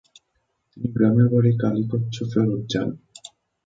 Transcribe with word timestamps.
তিনি 0.69 0.87
গ্রামের 0.95 1.27
বাড়ি 1.33 1.51
কালিকচ্ছ 1.61 2.15
ফেরৎ 2.31 2.61
যান। 2.71 2.89